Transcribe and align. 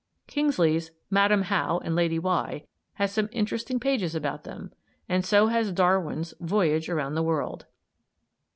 Kingsley's 0.25 0.89
"Madam 1.11 1.43
How 1.43 1.77
and 1.85 1.93
Lady 1.95 2.17
Why" 2.17 2.65
has 2.93 3.11
some 3.11 3.29
interesting 3.31 3.79
pages 3.79 4.15
about 4.15 4.45
them; 4.45 4.71
and 5.07 5.23
so 5.23 5.45
has 5.49 5.71
Darwin's 5.71 6.33
"Voyage 6.39 6.89
Around 6.89 7.13
the 7.13 7.21
World." 7.21 7.67